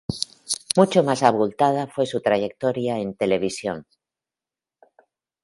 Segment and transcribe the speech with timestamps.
[0.77, 3.85] Mucho más abultada fue su trayectoria en televisión.